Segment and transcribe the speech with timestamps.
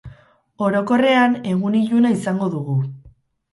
[0.67, 2.81] Orokorrean, egun iluna izango dugu.